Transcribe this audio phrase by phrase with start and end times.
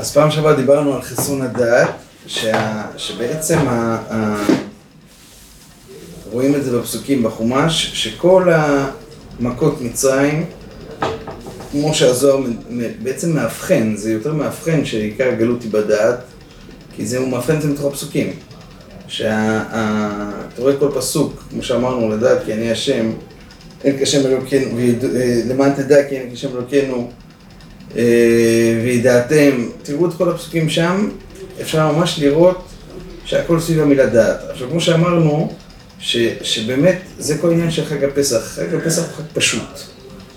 [0.00, 1.90] אז פעם שעברה דיברנו על חיסון הדעת,
[2.26, 2.82] שה...
[2.96, 3.98] שבעצם ה...
[4.10, 4.44] ה...
[6.30, 10.44] רואים את זה בפסוקים בחומש, שכל המכות מצרים,
[11.70, 12.40] כמו שהזוהר
[13.02, 16.18] בעצם מאבחן, זה יותר מאבחן שעיקר הגלות היא בדעת,
[16.96, 18.32] כי זה, הוא מאבחן את זה מתוך הפסוקים.
[19.08, 23.10] שאתה רואה כל פסוק, כמו שאמרנו, לדעת כי אני השם,
[23.84, 27.10] אין כשם אלוקינו, אה, למען תדע כי אין כשם אלוקינו,
[28.84, 31.08] וידעתם, תראו את כל הפסוקים שם,
[31.60, 32.68] אפשר ממש לראות
[33.24, 34.38] שהכל סביב המילה דעת.
[34.50, 35.52] עכשיו, כמו שאמרנו,
[35.98, 38.38] ש, שבאמת זה כל עניין של חג הפסח.
[38.38, 39.80] חג הפסח הוא חג פשוט.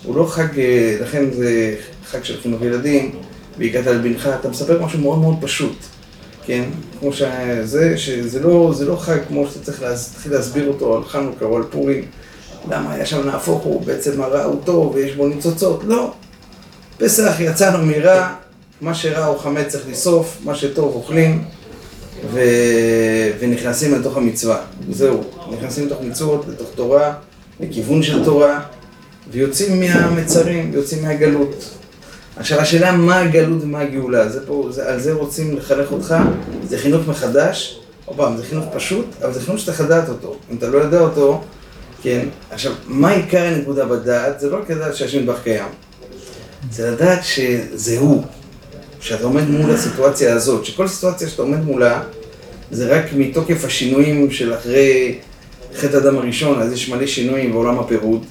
[0.04, 3.12] הוא לא חג, אה, לכן זה חג של חינוך ילדים,
[3.58, 5.78] והגעת על בנך, אתה מספר משהו מאוד מאוד פשוט.
[6.46, 6.64] כן?
[7.00, 11.46] כמו שזה, שזה לא, זה לא חג כמו שאתה צריך להתחיל להסביר אותו על חנוכה
[11.46, 12.06] או על פורים.
[12.70, 15.84] למה היה שם נהפוך הוא, בעצם הרע הוא טוב ויש בו ניצוצות.
[15.88, 16.14] לא.
[17.04, 18.34] פסח יצאנו מרע,
[18.82, 21.44] מה שרע הוא חמץ צריך לשרוף, מה שטוב אוכלים
[22.32, 22.40] ו...
[23.40, 24.62] ונכנסים לתוך המצווה.
[24.92, 27.14] זהו, נכנסים לתוך מצוות, לתוך תורה,
[27.60, 28.62] לכיוון של תורה,
[29.32, 31.70] ויוצאים מהמצרים, ויוצאים מהגלות.
[32.36, 36.16] עכשיו השאלה מה הגלות ומה הגאולה, זה פה, זה, על זה רוצים לחנך אותך,
[36.68, 40.36] זה חינוך מחדש, עוד פעם, זה חינוך פשוט, אבל זה חינוך שצריך לדעת אותו.
[40.52, 41.42] אם אתה לא יודע אותו,
[42.02, 44.40] כן, עכשיו, מה עיקר הנקודה בדעת?
[44.40, 45.68] זה לא רק לדעת שהשם נדבך קיים,
[46.72, 48.24] זה לדעת שזה הוא,
[49.00, 52.04] שאתה עומד מול הסיטואציה הזאת, שכל סיטואציה שאתה עומד מולה,
[52.72, 55.20] זה רק מתוקף השינויים של אחרי
[55.76, 58.26] חטא הדם הראשון, אז יש מלא שינויים בעולם הפירוד.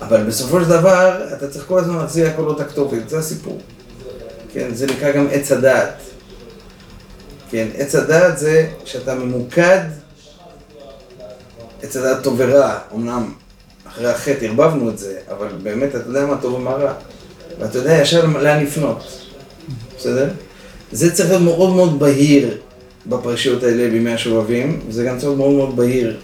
[0.00, 3.60] אבל בסופו של דבר, אתה צריך כל הזמן להחזיר הכל אותה כתובת, זה הסיפור.
[4.52, 5.94] כן, זה נקרא גם עץ הדעת.
[7.50, 9.80] כן, עץ הדעת זה שאתה ממוקד,
[11.82, 13.32] עץ הדעת טוב ורע, אמנם
[13.88, 16.92] אחרי החטא ערבבנו את זה, אבל באמת אתה יודע מה טוב ומה רע.
[17.60, 19.26] ואתה יודע ישר לאן לפנות,
[19.98, 20.28] בסדר?
[20.92, 22.58] זה צריך להיות מאוד מאוד בהיר
[23.06, 26.16] בפרשיות האלה בימי השובבים, וזה גם צריך להיות מאוד מאוד בהיר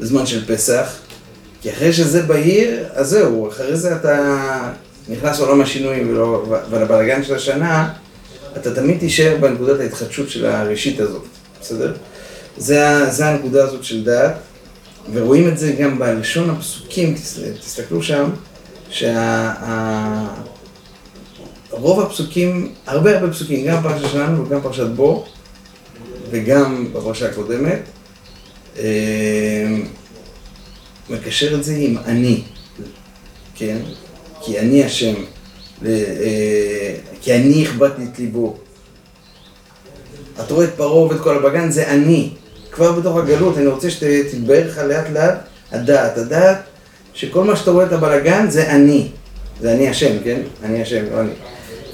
[0.00, 0.96] בזמן של פסח.
[1.60, 4.72] כי אחרי שזה בהיר, אז זהו, אחרי זה אתה
[5.08, 7.88] נכנס לעולם השינויים ולא, ולבלאגן של השנה,
[8.56, 11.24] אתה תמיד תישאר בנקודת ההתחדשות של הראשית הזאת,
[11.60, 11.92] בסדר?
[12.56, 14.34] זה, זה הנקודה הזאת של דעת,
[15.12, 17.14] ורואים את זה גם בלשון הפסוקים,
[17.60, 18.30] תסתכלו שם,
[21.74, 25.24] שרוב הפסוקים, הרבה הרבה פסוקים, גם בפרשה שלנו וגם בפרשת בו,
[26.30, 27.80] וגם בפרשה הקודמת,
[28.78, 29.76] אה,
[31.10, 32.42] מקשר את זה עם אני,
[33.54, 33.76] כן?
[34.40, 35.14] כי אני השם,
[35.86, 38.56] אה, כי אני הכבדתי את ליבו.
[40.44, 42.30] אתה רואה את פרעה ואת כל הבגן, זה אני.
[42.72, 45.38] כבר בתוך הגלות, אני רוצה שתתבהר לך לאט לאט
[45.72, 46.18] הדעת.
[46.18, 46.58] הדעת
[47.14, 49.08] שכל מה שאתה רואה את הבלגן זה אני.
[49.60, 50.40] זה אני השם, כן?
[50.64, 51.30] אני השם, לא אני.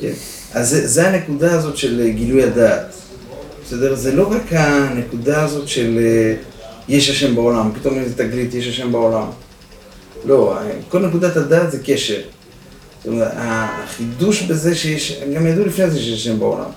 [0.01, 0.13] כן.
[0.55, 2.95] אז זה, זה הנקודה הזאת של גילוי הדעת.
[3.67, 3.95] בסדר?
[3.95, 5.99] זה לא רק הנקודה הזאת של...
[6.03, 6.35] אה,
[6.91, 9.27] יש השם בעולם, פתאום איזה תגלית, יש השם בעולם.
[10.25, 10.59] לא,
[10.89, 12.21] כל נקודת הדעת זה קשר.
[13.05, 16.71] זאת אומרת, החידוש בזה שיש, גם ידעו לפני זה שיש השם בעולם.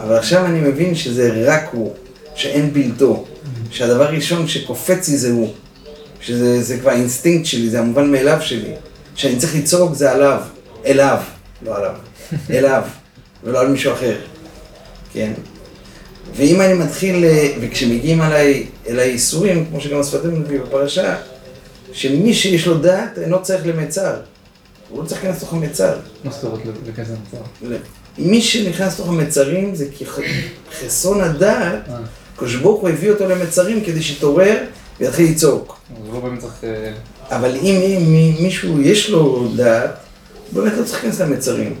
[0.00, 1.94] אבל עכשיו אני מבין שזה רק הוא,
[2.34, 3.24] שאין בלתו,
[3.70, 5.52] שהדבר הראשון שקופץ לי זה הוא,
[6.20, 8.72] שזה כבר האינסטינקט שלי, זה המובן מאליו שלי,
[9.14, 10.40] שאני צריך לצעוק זה עליו,
[10.86, 11.18] אליו,
[11.62, 11.94] לא עליו,
[12.50, 12.82] אליו,
[13.44, 14.16] ולא על מישהו אחר,
[15.12, 15.32] כן?
[16.36, 21.16] ואם אני מתחיל, אה, וכשמגיעים אליי, אל הייסורים, כמו שגם השפת אמת מביא בפרשה,
[21.92, 24.16] שמי שיש לו דעת אינו צריך למצר.
[24.88, 25.96] הוא לא צריך להיכנס לתוך המצר.
[26.24, 27.76] מה זאת אומרת להיכנס למצר?
[28.18, 30.04] מי שנכנס לתוך המצרים זה כי
[30.80, 31.98] חסרון הדעת, אה.
[32.34, 34.56] הקדוש ברוך הוא הביא אותו למצרים כדי שיתעורר
[35.00, 35.80] ויתחיל לצעוק.
[36.12, 36.20] לא.
[36.64, 36.92] אה,
[37.30, 38.04] אבל אם
[38.40, 39.90] מישהו יש לו דעת,
[40.50, 41.74] הוא באמת לא צריך להיכנס למצרים.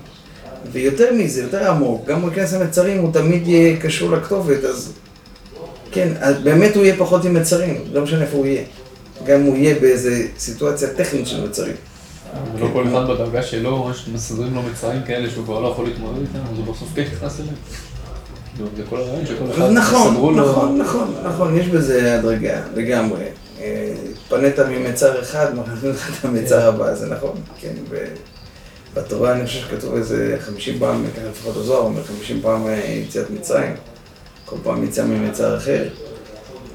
[0.72, 4.92] ויותר מזה, יותר עמוק, גם הוא ייכנס למצרים, הוא תמיד יהיה קשור לכתובת, אז
[5.92, 8.62] כן, אז באמת הוא יהיה פחות עם מצרים, לא משנה איפה הוא יהיה.
[9.26, 11.74] גם הוא יהיה באיזה סיטואציה טכנית של מצרים.
[12.54, 16.38] ולא כל אחד בדרגה שלו, מסדרים לו מצרים כאלה שהוא כבר לא יכול להתמודד איתם,
[16.52, 17.54] אז הוא בסוף כן נכנס אליהם.
[18.76, 23.24] זה כל הרעיון שכל אחד נכון, נכון, נכון, נכון, יש בזה הדרגה, לגמרי.
[23.60, 23.94] אה,
[24.28, 27.72] פנית ממצר אחד, מכניסים לך את המצר הבא, זה נכון, כן.
[28.94, 33.30] בתורה אני חושב שכתוב איזה חמישים פעם, ככה לפחות הזוהר אומר, חמישים פעם אה, יציאת
[33.30, 33.72] מצרים.
[34.44, 35.84] כל פעם יציאה ממצר אחר.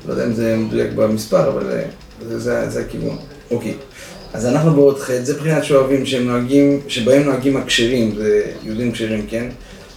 [0.07, 1.83] לא יודע אם זה מדויק במספר, אבל אה,
[2.27, 3.17] זה, זה, זה הכיוון.
[3.51, 3.73] אוקיי.
[4.33, 9.27] אז אנחנו בעוד חטא, זה מבחינת שואבים שהם נוהגים, שבהם נוהגים הכשרים, זה יהודים כשרים,
[9.27, 9.49] כן?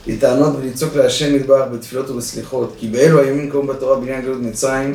[0.06, 4.94] לטענות ולצעוק להשם מטבח בתפילות ובסליחות, כי באלו הימים קוראים בתורה בעניין גלות מצרים,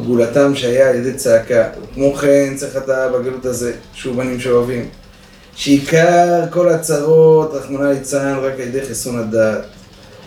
[0.00, 1.68] וגאולתם שהיה על ידי צעקה.
[1.82, 4.88] וכמו כן צריך אתה בגלות הזה, שוב בנים שאוהבים.
[5.54, 9.64] שעיקר כל הצרות, רחמנא ליצלן, רק על ידי חיסון הדעת.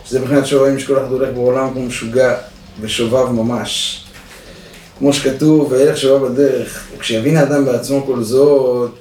[0.05, 2.35] שזה מבחינת שרואים שכל אחד הולך בעולם כמו משוגע
[2.81, 4.01] ושובב ממש.
[4.99, 8.91] כמו שכתוב, וילך שובב בדרך, וכשיבין האדם בעצמו כל זאת,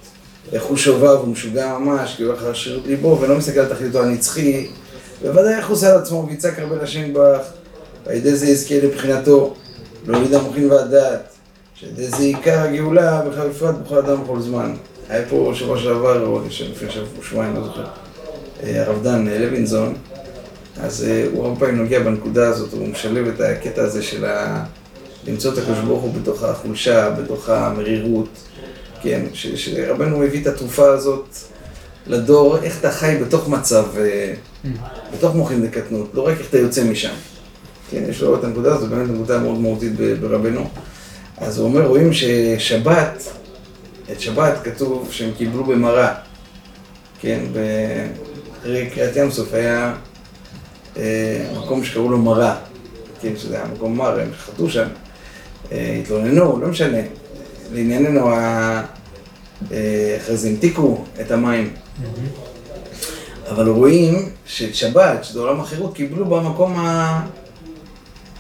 [0.53, 4.03] איך הוא שובב ומשוגע ממש, כי הוא הולך להשאיר את ליבו ולא מסתכל על תכליתו
[4.03, 4.67] הנצחי,
[5.23, 7.47] בוודאי עושה על עצמו ויצעק הרבה לשם בך,
[8.07, 9.55] ועל ידי זה יזכה לבחינתו,
[10.07, 11.21] להוריד המוחין והדעת,
[11.75, 14.75] שעל ידי זה עיקר הגאולה, בכלל בפרט בכל אדם ובכל זמן.
[15.09, 16.41] היה פה שבוע שעבר, או
[16.71, 17.85] לפני שבוע, שבועיים, לא זוכר,
[18.63, 19.95] אה, הרב דן לוינזון,
[20.81, 24.65] אז אה, הוא הרבה פעמים נוגע בנקודה הזאת, הוא משלב את הקטע הזה של ה...
[25.27, 28.29] למצוא את הקדוש ברוך הוא בתוך החולשה, בתוך המרירות,
[29.03, 31.25] כן, שרבנו הביא את התרופה הזאת
[32.07, 34.35] לדור, איך אתה חי בתוך מצב, אה,
[35.17, 37.15] בתוך מוחין דקטנות, לא רק איך אתה יוצא משם.
[37.91, 40.69] כן, יש לו את הנקודה הזאת, באמת נקודה מאוד מהותית ברבנו.
[41.39, 43.25] אז הוא אומר, רואים ששבת,
[44.13, 46.15] את שבת כתוב שהם קיבלו במראה,
[47.21, 47.41] כן,
[48.61, 49.95] אחרי קריעת ים סוף היה
[50.97, 52.57] אה, מקום שקראו לו מראה,
[53.21, 54.89] כן, שזה היה מקום מר, הם חטאו שם,
[55.73, 56.99] אה, התלוננו, לא משנה.
[57.73, 58.83] לענייננו, אה,
[60.23, 61.73] אחרי זה המתיקו את המים.
[63.51, 66.77] אבל רואים שאת שבת, שזה עולם החירות, קיבלו במקום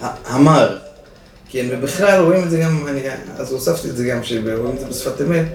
[0.00, 0.78] המר.
[1.54, 3.00] כן, ובכלל רואים את זה גם, אני,
[3.38, 5.46] אז הוספתי את זה גם, שרואים את זה בשפת אמת,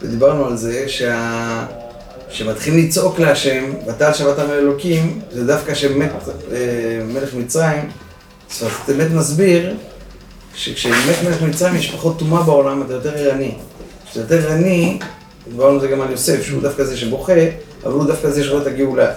[0.00, 1.66] ודיברנו על זה שה...
[2.30, 6.10] שמתחילים לצעוק להשם, ותעל שבת עם אלוקים, זה דווקא שמת
[6.52, 7.90] אה, מלך מצרים,
[8.50, 9.74] שפת אמת מסביר
[10.54, 13.54] שכשמת מלך מצרים יש פחות טומאה בעולם, אתה יותר ערני.
[14.10, 14.98] כשאתה יותר ערני,
[15.50, 17.32] דיברנו על זה גם על יוסף, שהוא דווקא זה שבוכה,
[17.84, 19.12] אבל הוא דווקא זה שרואה את הגאולה.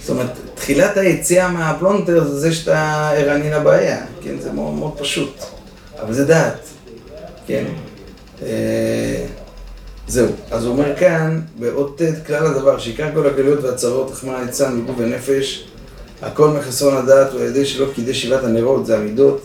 [0.00, 4.34] זאת אומרת, תחילת היציאה מהפלונטר זה זה שאתה ערני לבעיה, כן?
[4.40, 5.44] זה מאוד מאוד פשוט.
[6.04, 6.58] אבל זה דעת,
[7.46, 7.64] כן?
[8.42, 9.26] אה,
[10.08, 10.28] זהו.
[10.50, 14.96] אז הוא אומר כאן, באות ט' כלל הדבר, שעיקר כל הגלויות והצרות, רחמנא ליצלן מגוף
[14.98, 15.68] ונפש,
[16.22, 19.40] הכל מחסרון הדעת הוא על ידי שלא קידש שבעת הנרות, זה המידות,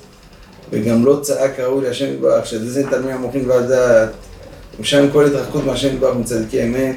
[0.72, 4.10] וגם לא צעק ראוי להשם יתברך, שזה זה תלמי המוחין והדעת,
[4.78, 6.96] ומשם כל התרחקות מהשם יתברך מצדיקי אמת,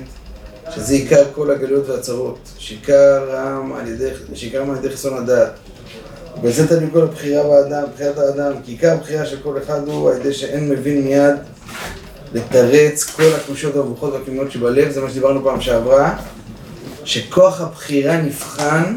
[0.75, 3.87] שזה עיקר כל הגלויות והצרות, שעיקרם על
[4.71, 5.53] על ידי חסרון הדעת.
[6.43, 10.17] וזה תלוי כל הבחירה באדם, בחירת האדם, כי עיקר הבחירה של כל אחד הוא על
[10.17, 11.35] ידי שאין מבין מיד
[12.35, 16.17] לתרץ כל הקושות והמבוכות והקמיעות שבלב, זה מה שדיברנו פעם שעברה,
[17.05, 18.97] שכוח הבחירה נבחן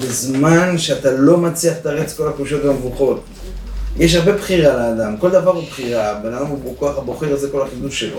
[0.00, 3.22] בזמן שאתה לא מצליח לתרץ כל הקושות והמבוכות.
[3.96, 7.62] יש הרבה בחירה לאדם, כל דבר הוא בחירה, בן אדם הוא כוח הבוחר, זה כל
[7.62, 8.18] החידוש שלו.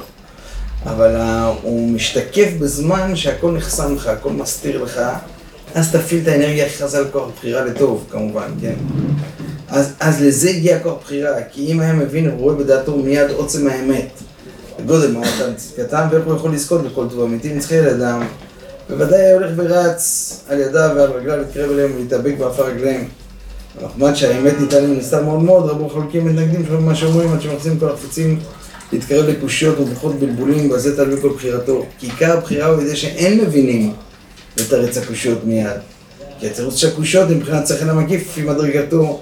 [0.86, 1.16] אבל
[1.62, 5.02] הוא משתקף בזמן שהכל נחסם לך, הכל מסתיר לך,
[5.76, 8.74] אז תפעיל את האנרגיה הכי חזקה לכוח הבחירה לטוב, כמובן, כן?
[9.70, 14.10] אז, אז לזה הגיע כוח בחירה, כי אם היה מבין ורואה בדעתו מיד עוצם האמת,
[14.86, 18.24] גודל אתה קטן ואיך הוא יכול לזכות בכל טוב אמיתי נצחי על ידם,
[18.90, 23.06] בוודאי היה הולך ורץ על ידיו ועל רגליו להתקרב אליהם ולהתאבק בעפר רגליהם.
[23.84, 27.80] נחמד שהאמת ניתן להם נסתר מאוד מאוד, רבו חלקים מתנגדים שלא מה שאומרים עד שמחזים
[27.80, 28.40] כל החפצים
[28.92, 31.86] להתקרב לקושיות ובוחות בלבולים, ועל תלוי כל בחירתו.
[32.00, 33.94] כי עיקר הבחירה הוא ידי שאין מבינים
[34.58, 35.80] לתרץ הקושיות מיד.
[36.40, 39.22] כי התירוץ של הקושיות מבחינת שכל המקיף לפי מדרגתו.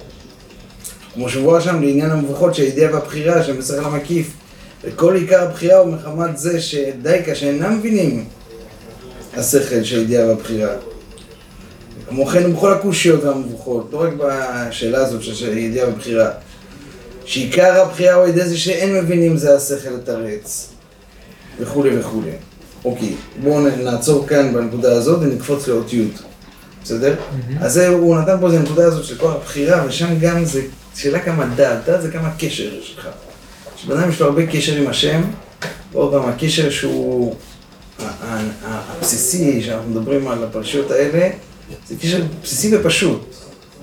[1.14, 4.30] כמו שבוע שם לעניין המבוכות שהידיעה והבחירה שהם בשכל המקיף.
[4.84, 8.24] וכל עיקר הבחירה הוא מחמת זה שדייקה שאינם מבינים
[9.36, 10.74] השכל של הידיעה והבחירה.
[12.08, 16.30] כמו כן בכל הקושיות והמבוכות, לא רק בשאלה הזאת של ידיעה ובחירה.
[17.24, 20.68] שעיקר הבחירה הוא על ידי זה שאין מבינים זה השכל לתרץ,
[21.60, 22.30] וכולי וכולי.
[22.84, 26.08] אוקיי, בואו נעצור כאן בנקודה הזאת ונקפוץ לאות י',
[26.84, 27.14] בסדר?
[27.60, 30.62] אז זה, הוא נתן פה איזה נקודה הזאת של כוח הבחירה, ושם גם זה
[30.96, 33.08] שאלה כמה דעת, דעת זה כמה קשר יש לך.
[33.76, 35.22] שבן אדם יש לו הרבה קשר עם השם,
[35.92, 37.34] ועוד פעם, הקשר שהוא
[38.64, 41.30] הבסיסי, שאנחנו מדברים על הפרשיות האלה,
[41.88, 43.34] זה קשר בסיסי ופשוט,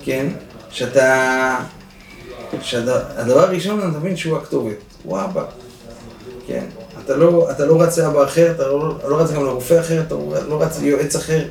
[0.04, 0.26] כן?
[0.70, 1.56] שאתה...
[2.62, 5.44] שהדבר הראשון, אתה מבין שהוא הכתובת, הוא אבא,
[6.46, 6.64] כן?
[7.10, 10.14] אתה לא, אתה לא רץ לאבא אחר, אתה לא, לא רץ גם לרופא אחר, אתה
[10.48, 11.44] לא, רץ ליועץ אחר,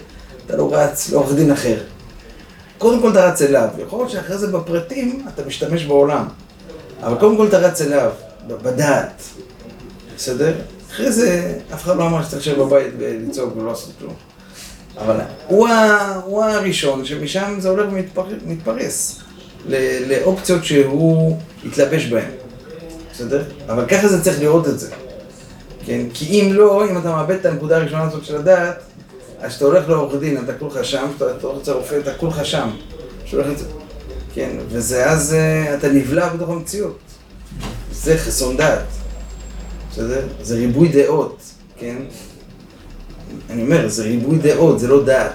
[0.46, 1.78] אתה לא רץ לעורך דין אחר.
[2.78, 6.28] קודם כל אתה רץ אליו, יכול להיות שאחרי זה בפרטים אתה משתמש בעולם,
[7.04, 8.12] אבל קודם כל אתה רץ אליו,
[8.48, 9.24] בדעת,
[10.18, 10.54] בסדר?
[10.92, 14.14] אחרי זה אף אחד לא אמר שצריך לשבת בבית ולצעוק ולא לעשות כלום.
[14.98, 15.16] אבל
[15.48, 19.20] הוא, ה, הוא הראשון שמשם זה הולך ומתפרס
[20.08, 22.32] לאופציות שהוא יתלבש בהן,
[23.14, 23.44] בסדר?
[23.70, 24.90] אבל ככה זה צריך לראות את זה,
[25.90, 26.02] כן?
[26.14, 28.76] כי אם לא, אם אתה מאבד את הנקודה הראשונה הזאת של הדעת,
[29.40, 32.70] אז כשאתה הולך לעורך דין, אתה כולך שם, כשאתה הולך לרופא, אתה כולך שם.
[34.34, 37.00] כן, וזה אז אה, אתה נבלע בתוך המציאות.
[37.92, 38.86] זה חסרון דעת,
[39.92, 40.28] בסדר?
[40.42, 41.42] זה ריבוי דעות,
[41.78, 41.98] כן?
[43.50, 45.34] אני אומר, זה ריבוי דעות, זה לא דעת.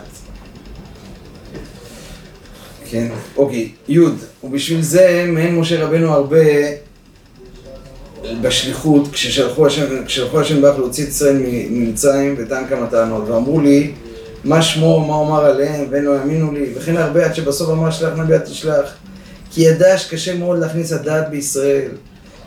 [2.90, 3.98] כן, אוקיי, י'
[4.44, 6.46] ובשביל זה מעין משה רבנו הרבה
[8.40, 11.36] בשליחות, כששלחו השם, כששלחו השם ברך להוציא את ישראל
[11.70, 13.92] ממצרים וטען כמה טענות, ואמרו לי
[14.44, 18.18] מה שמו, מה אומר עליהם, והם לא האמינו לי, וכן הרבה עד שבסוף אמר שלח
[18.18, 18.94] נביא תשלח,
[19.50, 21.90] כי ידע שקשה מאוד להכניס הדעת בישראל,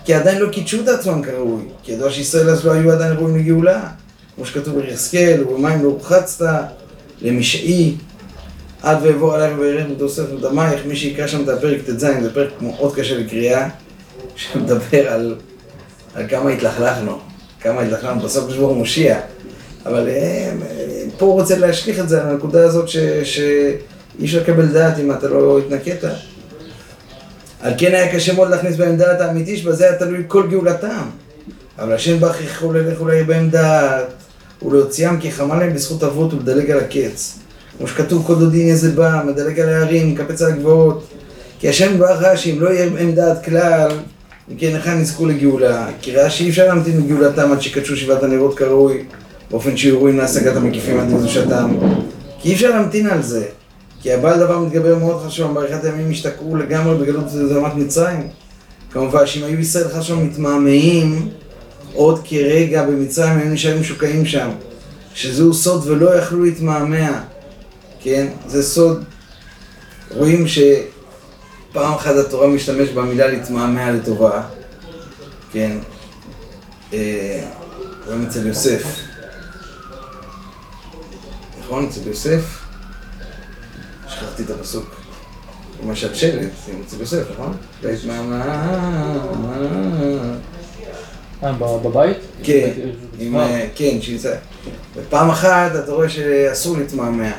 [0.05, 3.37] כי עדיין לא קידשו את עצמם כראוי, כי ידוע שישראל אז לא היו עדיין ראויים
[3.37, 3.89] לגאולה,
[4.35, 6.63] כמו שכתוב ביחזקאל, ובמים לא רוחצת,
[7.21, 7.95] למשעי,
[8.81, 12.95] עד ואעבור עליי ובערך ותוסף ודמייך, מי שיקרא שם את הפרק ט"ז, זה פרק מאוד
[12.95, 13.69] קשה לקריאה,
[14.35, 15.35] שמדבר על,
[16.17, 17.19] על כמה התלכלכנו,
[17.61, 19.19] כמה התלכלכנו, בסוף הקדוש ברוך הוא מושיע,
[19.85, 20.51] אבל אה,
[21.17, 25.27] פה הוא רוצה להשליך את זה על הנקודה הזאת שאי אפשר לקבל דעת אם אתה
[25.27, 26.03] לא התנקית.
[27.61, 31.09] על כן היה קשה מאוד להכניס בהם דעת האמיתי, שבזה היה תלוי כל גאולתם.
[31.79, 34.05] אבל השם ברך יכלו ללך אולי בהם דעת,
[34.65, 37.39] ולהוציאם כי חמה להם בזכות אבות ולדלג על הקץ.
[37.77, 41.07] כמו שכתוב, כל דודי איזה בא, מדלג על ההרים, מקפץ על הגבעות.
[41.59, 43.91] כי השם ברך ראה שאם לא יהיה בהם דעת כלל,
[44.51, 45.87] אם כן היכן יזכו לגאולה.
[46.01, 49.03] כי ראה שאי אפשר להמתין לגאולתם עד שקדשו שבעת הנרות כראוי,
[49.51, 51.77] באופן שיהיו ראויים להשגת המקיפים עד קדושתם.
[52.39, 53.45] כי אי אפשר להמתין על זה.
[54.01, 58.27] כי הבעל דבר מתגבר מאוד חשוב, בעריכת הימים השתקעו לגמרי בגלות זרמת מצרים.
[58.91, 61.29] כמובן שאם היו ישראל חשוב מתמהמהים
[61.93, 64.49] עוד כרגע במצרים, היו נשארים משוקעים שם.
[65.13, 67.21] שזהו סוד ולא יכלו להתמהמה.
[67.99, 68.27] כן?
[68.47, 69.03] זה סוד.
[70.11, 70.47] רואים
[71.77, 74.41] שפעם אחת התורה משתמש במילה להתמהמה לטובה.
[75.51, 75.77] כן?
[76.93, 77.43] אה,
[78.05, 78.83] רואים אצל יוסף.
[81.59, 81.85] נכון?
[81.85, 82.63] אצל יוסף.
[84.09, 84.95] שכחתי את הפסוק.
[85.87, 86.51] משל שלט,
[86.87, 87.57] אצל יוסף, נכון?
[91.43, 92.17] אה, בבית?
[92.43, 92.71] כן,
[93.75, 94.35] כן, שיצא.
[94.95, 97.31] ופעם אחת אתה רואה שאסור להתמהמה.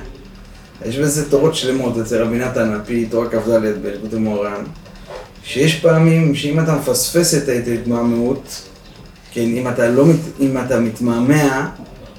[0.84, 4.64] יש בזה תורות שלמות אצל רבי נתן, על פי תורה כ"ד בלכות המוהר"ן,
[5.44, 8.62] שיש פעמים שאם אתה מפספס את ההתמהמהות,
[9.32, 10.04] כן, אם אתה, לא,
[10.40, 11.70] אם אתה מתמהמה,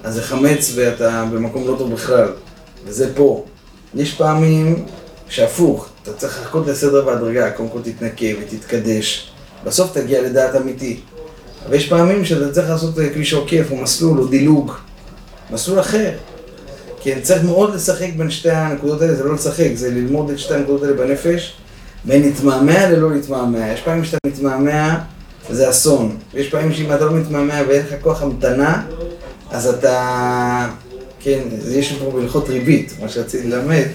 [0.04, 2.28] אז זה חמץ ואתה במקום לא טוב בכלל,
[2.86, 3.46] וזה פה.
[3.96, 4.86] יש פעמים
[5.30, 9.32] שהפוך, אתה צריך לחכות לסדר בהדרגה, קודם כל תתנקה ותתקדש,
[9.64, 11.00] בסוף תגיע לדעת אמיתי.
[11.66, 14.72] אבל יש פעמים שאתה צריך לעשות כביש עוקף או מסלול או דילוג,
[15.52, 16.12] מסלול אחר.
[17.02, 20.54] כן, צריך מאוד לשחק בין שתי הנקודות האלה, זה לא לשחק, זה ללמוד את שתי
[20.54, 21.54] הנקודות האלה בנפש,
[22.06, 23.72] בין להתמהמה ללא להתמהמה.
[23.72, 25.00] יש פעמים שאתה מתמהמה,
[25.50, 26.18] זה אסון.
[26.34, 28.84] ויש פעמים שאם אתה לא מתמהמה ואין לך כוח המתנה,
[29.52, 30.70] אז אתה...
[31.20, 31.40] כן,
[31.72, 33.86] יש פה בהלכות ריבית, מה שרציתי ללמד,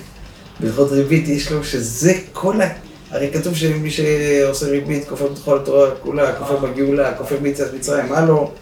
[0.61, 2.69] בהלכות ריבית יש לו שזה כל ה...
[3.11, 8.27] הרי כתוב שמי שעושה ריבית כופר בתוכה לתורה כולה, כופר בגאולה, כופר ביציאת מצרים, מה
[8.27, 8.53] לא?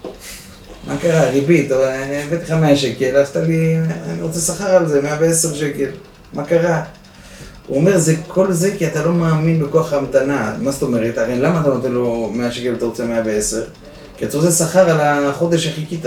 [0.87, 1.31] מה קרה?
[1.31, 3.77] ריבית, הבאתי לך 100 שקל, עשת לי,
[4.11, 5.89] אני רוצה שכר על זה, 110 שקל,
[6.33, 6.83] מה קרה?
[7.67, 10.55] הוא אומר, זה כל זה כי אתה לא מאמין בכוח ההמתנה.
[10.59, 11.19] מה זאת אומרת?
[11.19, 13.63] הרי למה אתה נותן לו 100 שקל ואתה רוצה 110?
[14.17, 16.05] כי אתה רוצה שכר על החודש שחיכית.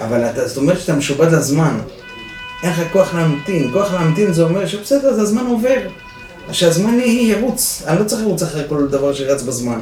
[0.00, 1.78] אבל אתה, זאת אומרת שאתה משובד לזמן.
[2.62, 3.70] אין לך כוח להמתין.
[3.72, 5.80] כוח להמתין זה אומר שבסדר, אז הזמן עובר.
[6.52, 7.82] שהזמן ירוץ.
[7.86, 9.80] אני לא צריך לרוץ אחרי כל דבר שרץ בזמן.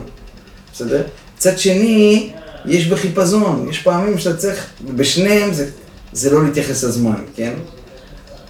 [0.73, 1.03] בסדר?
[1.37, 2.33] מצד שני,
[2.67, 3.67] יש בחיפזון.
[3.71, 4.67] יש פעמים שאתה צריך,
[4.97, 5.71] בשניהם זה,
[6.13, 7.53] זה לא להתייחס לזמן, כן?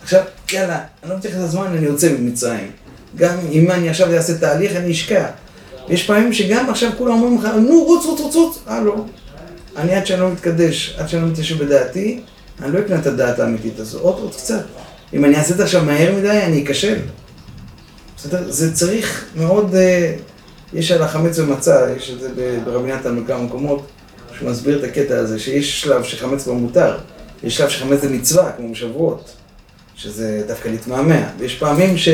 [0.02, 2.70] עכשיו, יאללה, אני לא מתייחס לזמן, אני יוצא ממצרים.
[3.16, 5.26] גם אם אני עכשיו אעשה תהליך, אני אשקע.
[5.88, 8.58] יש פעמים שגם עכשיו כולם אומרים לך, נו, רוץ, רוץ, רוץ, רוץ.
[8.68, 9.04] אה, לא.
[9.76, 12.20] אני עד שאני לא מתקדש, עד שאני לא מתיישב בדעתי,
[12.62, 13.98] אני לא אקנה את הדעת האמיתית הזו.
[13.98, 14.64] עוד, עוד קצת.
[15.12, 16.98] אם אני אעשה את זה עכשיו מהר מדי, אני אכשל.
[18.16, 18.50] בסדר?
[18.50, 19.74] זה צריך מאוד...
[20.72, 23.86] יש על החמץ ומצה, יש את זה ברבי נתן בכמה מקומות,
[24.38, 26.98] שהוא מסביר את הקטע הזה, שיש שלב שחמץ כבר מותר.
[27.42, 29.34] יש שלב שחמץ זה מצווה, כמו בשבועות.
[29.96, 31.28] שזה דווקא להתמהמה.
[31.38, 32.08] ויש פעמים ש...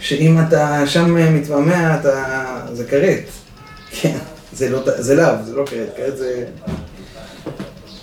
[0.00, 2.66] שאם אתה שם מתמהמה, אתה...
[2.72, 3.24] זה כרת.
[4.00, 4.18] כן,
[4.52, 4.82] זה לא...
[4.98, 6.44] זה לאו, זה לא כרת, כרת זה...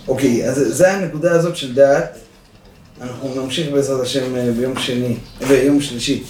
[0.08, 2.18] אוקיי, אז זה הנקודה הזאת של דעת.
[3.00, 5.16] אנחנו נמשיך בעזרת השם ביום שני,
[5.48, 6.24] ביום שלישי.